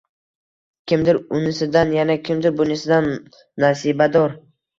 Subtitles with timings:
[0.91, 3.11] Kimdir unisidan, yana kimdir bunisidan
[3.67, 4.37] nasibador.